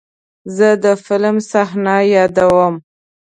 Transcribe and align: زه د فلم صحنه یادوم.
زه 0.55 0.69
د 0.83 0.85
فلم 1.05 1.35
صحنه 1.51 1.95
یادوم. 2.15 2.75